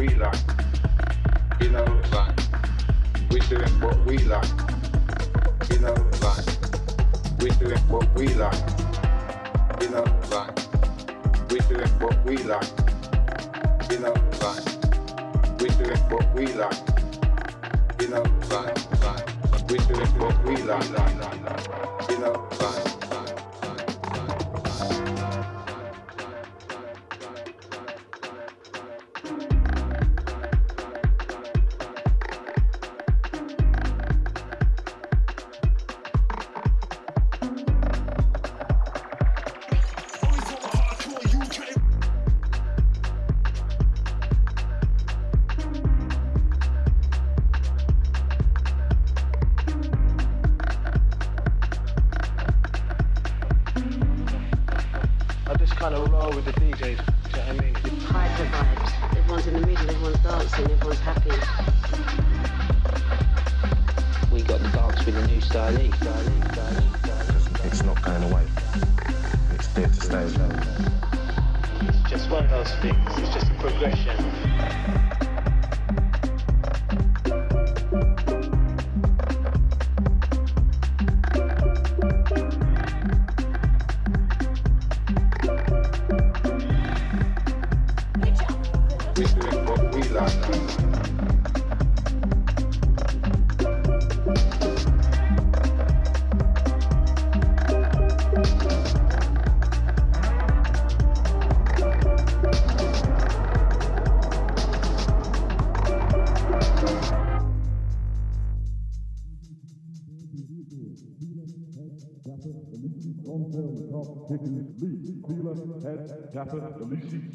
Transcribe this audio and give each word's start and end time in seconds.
we 0.00 0.08
like. 0.14 0.34
You 1.60 1.68
know, 1.68 1.84
like 2.10 2.40
we 3.30 3.38
doing 3.40 3.80
what 3.82 3.98
we 4.06 4.16
like. 4.16 4.48
You 5.70 5.78
know, 5.80 5.94
like 6.22 6.46
we 7.38 7.50
doing 7.60 7.84
what 7.92 8.08
we 8.14 8.28
like. 8.28 8.64
You 9.82 9.90
know, 9.90 10.04
like 10.30 10.58
we 11.50 11.58
doing 11.68 11.94
what 12.00 12.24
we 12.24 12.38
like. 12.38 12.70
You 13.90 13.98
know, 13.98 14.14
like 14.40 14.64
we 15.60 15.68
doing 15.68 16.04
what 16.08 16.34
we 16.34 16.46
like. 16.46 16.80
You 18.00 18.08
know, 18.08 18.24
like 18.48 19.02
like 19.04 19.68
we 19.68 19.76
doing 19.84 20.18
what 20.18 20.44
we 20.44 20.56
like. 20.62 20.88
You 22.08 22.18
know, 22.20 22.48
like 22.58 23.10
like. 23.10 23.29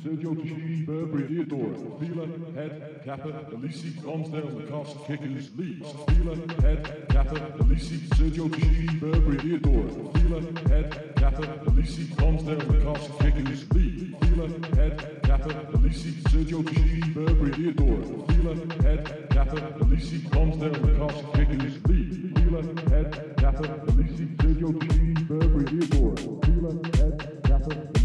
Sergio 0.04 0.34
Tacchini, 0.36 0.86
Burberry, 0.86 1.28
Theodore, 1.28 1.76
Fila, 2.00 2.28
Head, 2.56 3.02
Kappa, 3.06 3.30
Ellesse, 3.54 4.04
Lonsdale, 4.04 4.50
Lacoste, 4.50 4.98
Kickers, 5.06 5.50
Leeds, 5.56 5.94
Fila, 6.08 6.36
Head, 6.62 7.08
Kappa, 7.10 7.36
Ellesse, 7.60 8.00
Sergio 8.16 8.50
Tacchini, 8.50 9.00
Burberry, 9.00 9.38
Theodore, 9.38 9.88
Fila, 10.16 10.42
Head, 10.68 11.14
Kappa, 11.16 11.44
Ellesse, 11.68 12.10
Lonsdale, 12.20 12.64
Lacoste, 12.70 13.12
Kickers, 13.20 13.66
Leeds, 13.74 14.16
Fila, 14.26 14.48
Head, 14.76 15.22
Kappa, 15.24 15.50
Ellesse, 15.76 16.10
Sergio 16.30 16.64
Tacchini, 16.64 17.14
Burberry, 17.14 17.52
Theodore, 17.52 18.02
Fila, 18.30 18.56
Head, 18.82 19.30
Kappa, 19.30 19.58
Ellesse, 19.82 20.18
Lonsdale, 20.34 20.80
Lacoste, 20.82 21.26
Kickers, 21.34 21.78
Leeds, 21.88 22.45
Fila, 22.56 22.74
Head, 22.90 23.36
Kappa, 23.38 23.64
Ellesse, 23.90 24.28
Sergio 24.40 24.72
Tacchini, 24.72 25.14
Burberry, 25.28 25.80
Head, 26.96 27.42
Kappa, 27.44 28.05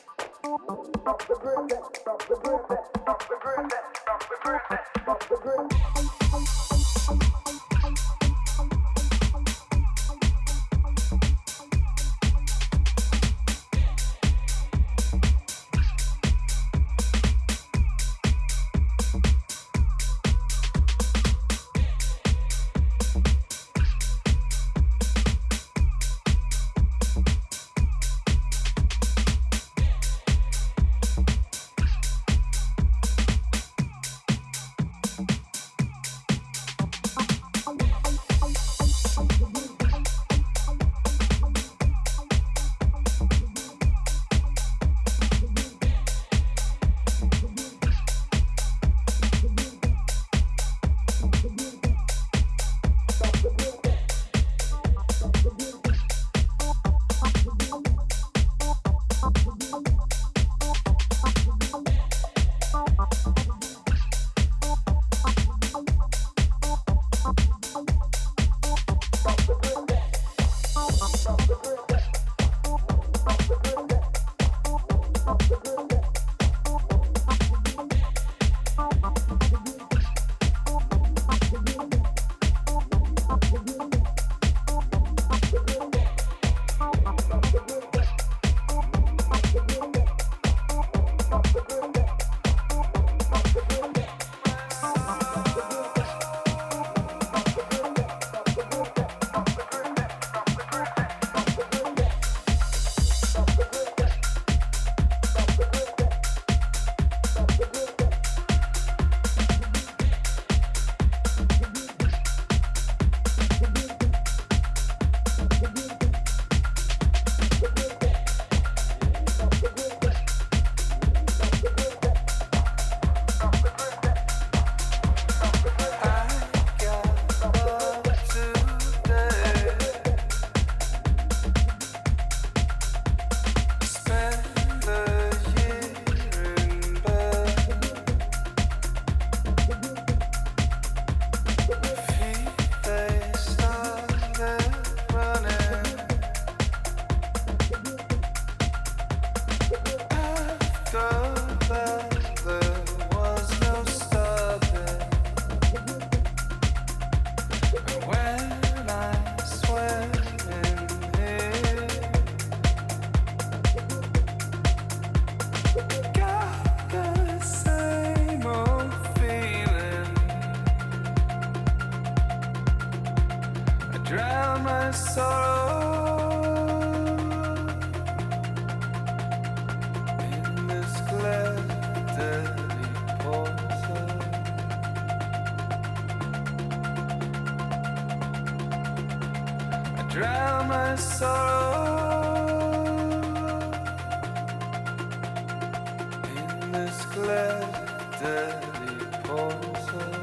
oh 199.33 200.20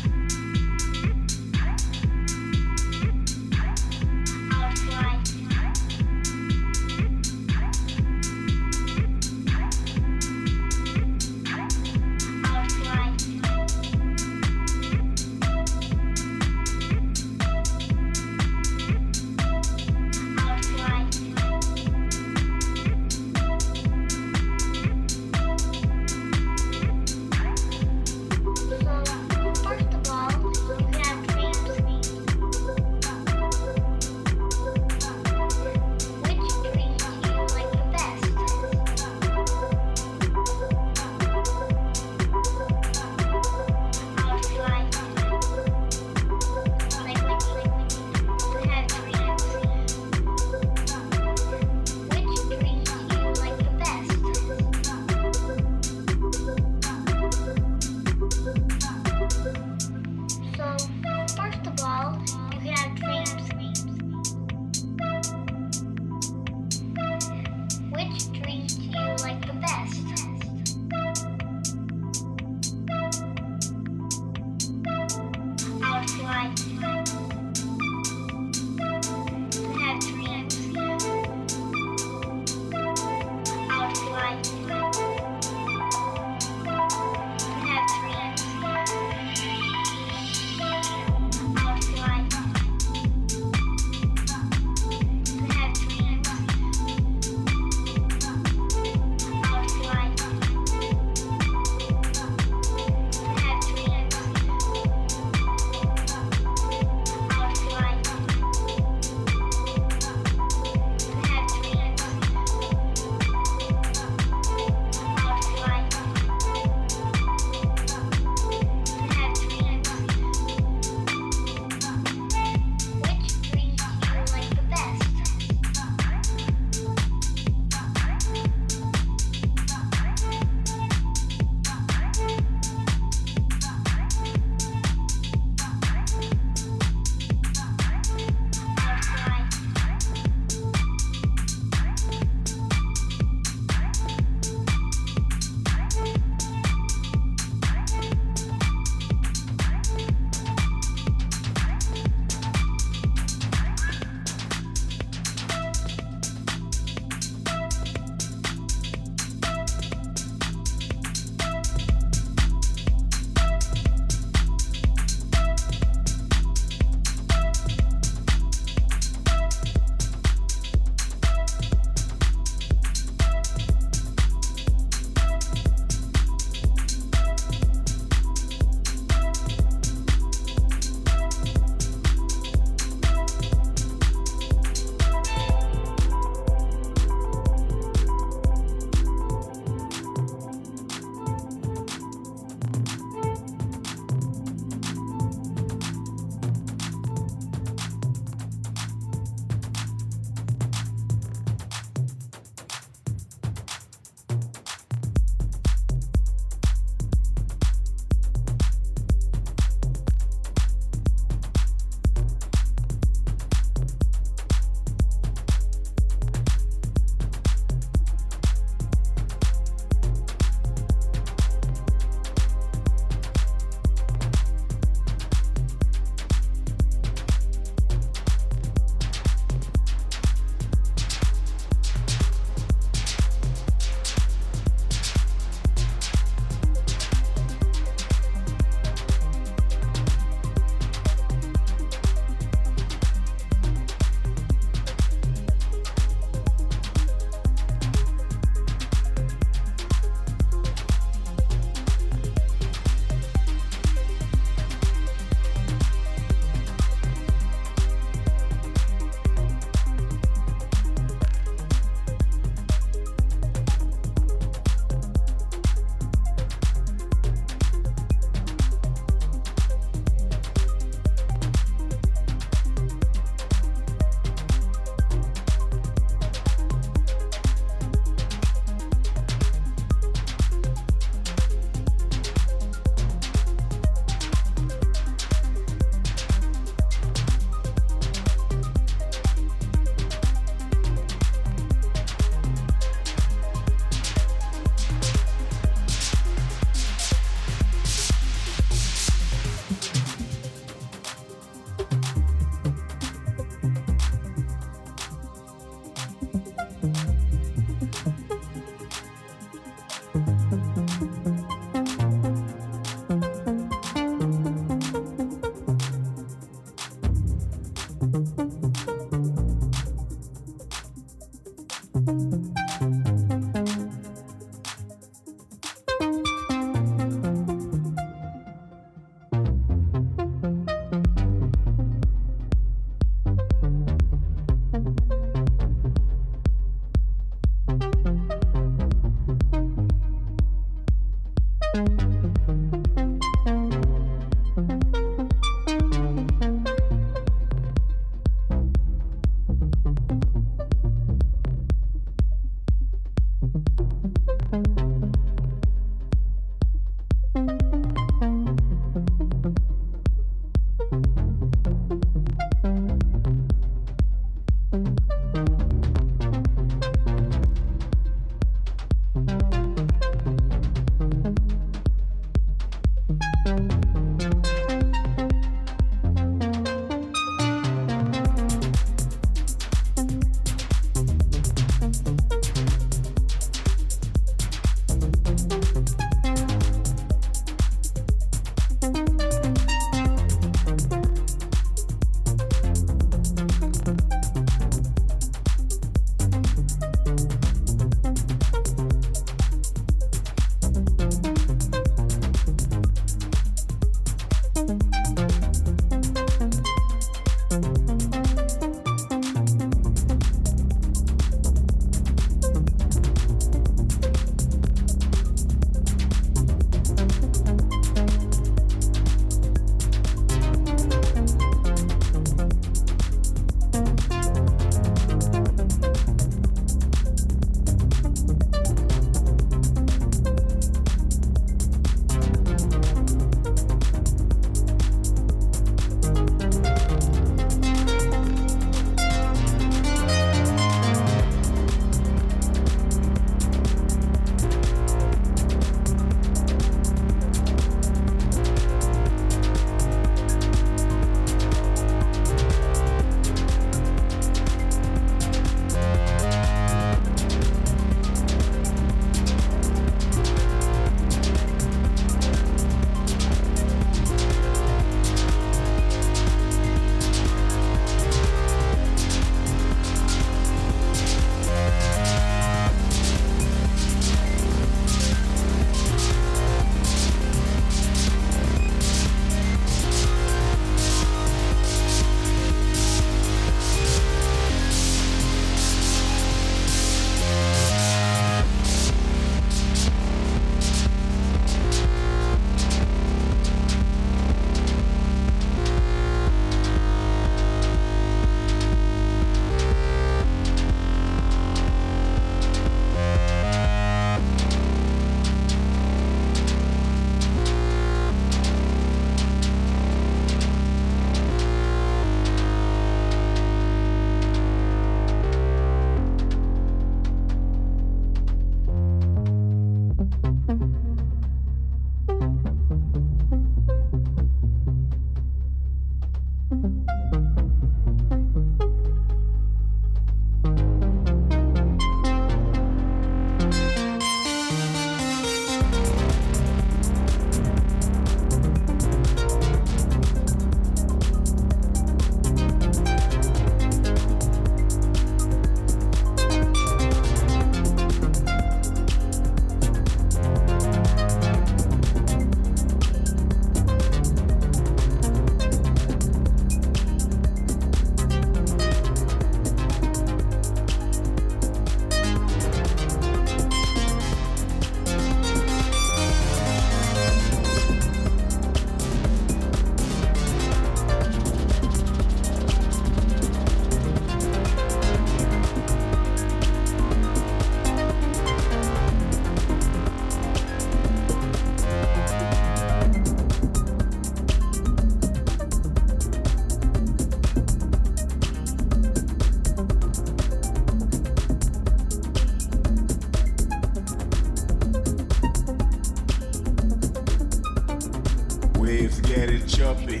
waves 598.82 599.00
getting 599.02 599.46
choppy. 599.46 600.00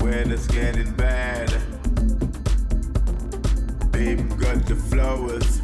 Weather's 0.00 0.46
getting 0.48 0.90
bad. 0.94 1.48
Babe 3.92 4.28
got 4.40 4.66
the 4.66 4.74
flowers. 4.90 5.60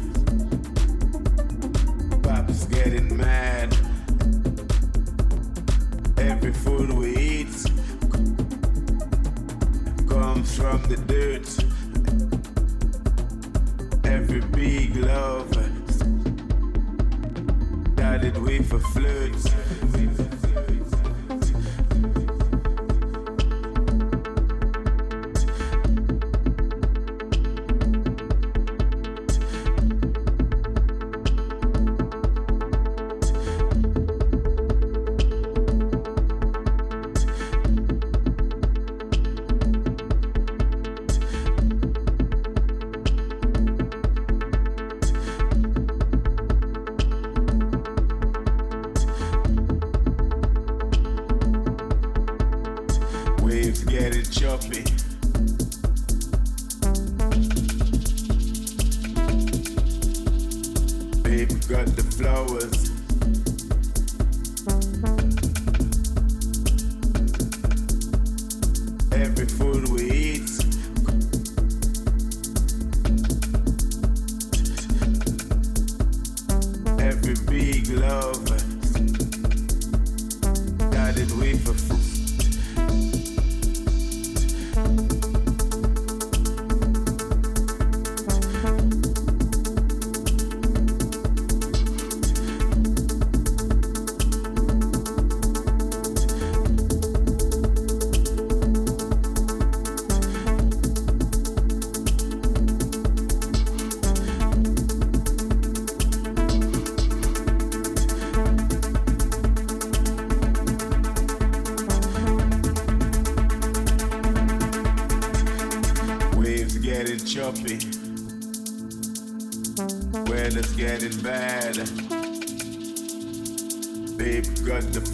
Pop's 2.23 2.65
getting 2.67 3.17
mad. 3.17 3.75
Every 6.17 6.53
food 6.53 6.93
we 6.93 7.17
eat 7.17 7.65
comes 10.07 10.55
from 10.55 10.81
the 10.83 10.97
dirt. 11.11 11.49
Every 14.05 14.39
big 14.39 14.95
love 14.95 15.49
started 17.93 18.37
with 18.37 18.73
a 18.73 18.79
flirt. 18.79 20.20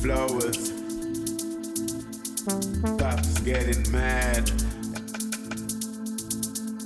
flowers. 0.02 0.72
Cops 2.98 3.40
getting 3.40 3.92
mad. 3.92 4.50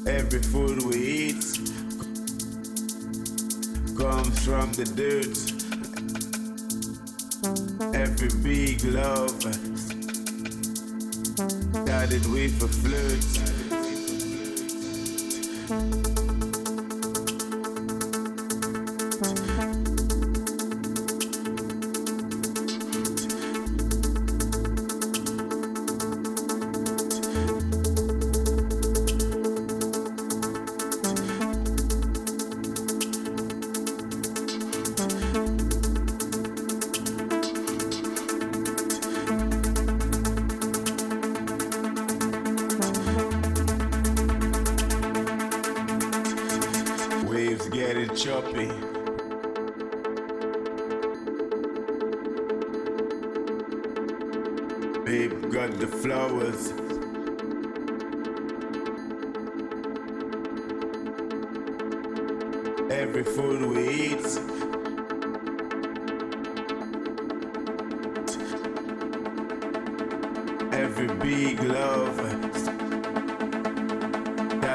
Every 0.07 0.41
food 0.41 0.83
we 0.85 0.95
eat 0.95 1.43
comes 3.97 4.45
from 4.45 4.71
the 4.73 4.85
dirt. 4.95 5.37
Every 7.93 8.29
big 8.41 8.83
love 8.85 9.41
started 11.85 12.25
with 12.31 12.63
a 12.63 12.67
flute. 12.67 13.50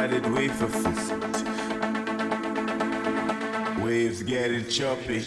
crowded 0.06 0.32
wafer. 0.32 0.66
Waves 3.84 4.22
it 4.52 4.68
choppy. 4.70 5.24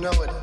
know 0.00 0.22
it. 0.22 0.39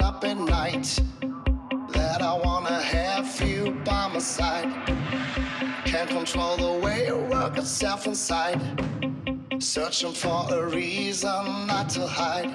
Up 0.00 0.24
at 0.24 0.36
night 0.36 1.00
that 1.90 2.20
I 2.20 2.34
wanna 2.44 2.80
have 2.82 3.40
you 3.40 3.72
by 3.84 4.08
my 4.08 4.18
side. 4.18 4.70
Can't 5.86 6.10
control 6.10 6.56
the 6.56 6.84
way 6.84 7.06
you 7.06 7.16
work 7.16 7.56
itself 7.56 8.06
inside. 8.06 8.60
Searching 9.58 10.12
for 10.12 10.46
a 10.50 10.66
reason 10.68 11.66
not 11.66 11.88
to 11.90 12.06
hide. 12.06 12.54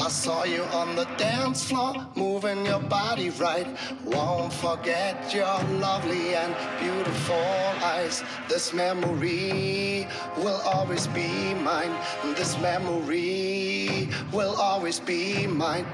I 0.00 0.08
saw 0.08 0.44
you 0.44 0.62
on 0.64 0.94
the 0.94 1.06
dance 1.16 1.64
floor, 1.64 1.94
moving 2.14 2.64
your 2.66 2.80
body 2.80 3.30
right. 3.30 3.66
Won't 4.04 4.52
forget 4.52 5.34
your 5.34 5.58
lovely 5.80 6.34
and 6.36 6.54
beautiful 6.78 7.34
eyes. 7.82 8.22
This 8.48 8.72
memory 8.72 10.06
will 10.36 10.60
always 10.64 11.08
be 11.08 11.54
mine. 11.54 11.94
This 12.36 12.56
memory 12.60 14.08
will 14.32 14.54
always 14.54 15.00
be 15.00 15.46
mine. 15.46 15.86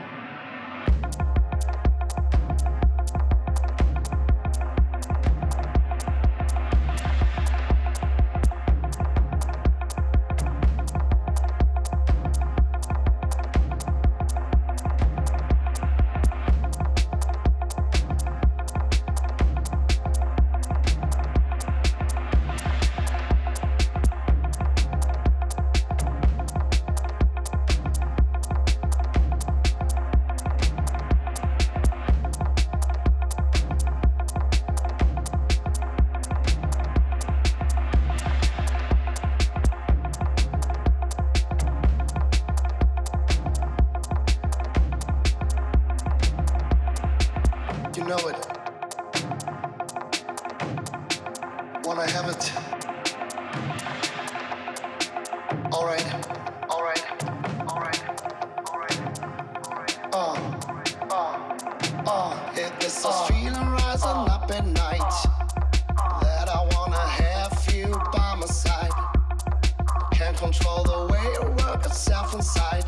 control 70.40 70.82
the 70.84 71.12
way 71.12 71.22
you 71.34 71.50
work 71.66 71.84
yourself 71.84 72.34
inside. 72.34 72.86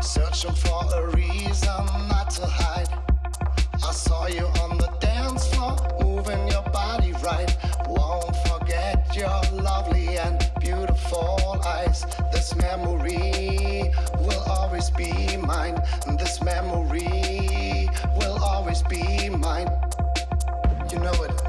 Searching 0.00 0.52
for 0.52 0.84
a 0.94 1.08
reason 1.10 1.84
not 2.08 2.30
to 2.30 2.46
hide. 2.46 2.88
I 3.74 3.90
saw 3.90 4.28
you 4.28 4.46
on 4.62 4.78
the 4.78 4.88
dance 5.00 5.48
floor, 5.52 5.76
moving 6.00 6.46
your 6.46 6.62
body 6.70 7.10
right. 7.24 7.50
Won't 7.88 8.36
forget 8.46 9.16
your 9.16 9.40
lovely 9.52 10.16
and 10.16 10.48
beautiful 10.60 11.60
eyes. 11.66 12.06
This 12.30 12.54
memory 12.54 13.90
will 14.20 14.42
always 14.46 14.90
be 14.90 15.36
mine. 15.36 15.76
This 16.20 16.40
memory 16.40 17.90
will 18.16 18.38
always 18.40 18.80
be 18.84 19.28
mine. 19.28 19.70
You 20.92 21.00
know 21.00 21.18
it. 21.24 21.43